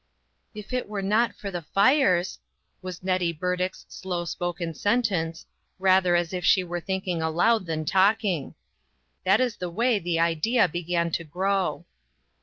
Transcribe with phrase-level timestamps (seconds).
[0.55, 2.39] "If it were not for the fires,"
[2.81, 5.45] was Nettie Burdick's slow spoken sentence,
[5.77, 8.55] rather as if she were thinking aloud than talking.
[9.25, 11.85] That is the way the idea began to grow.